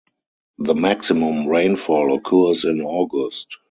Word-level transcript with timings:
The 0.57 0.73
maximum 0.73 1.45
rainfall 1.45 2.15
occurs 2.15 2.65
in 2.65 2.81
August. 2.81 3.57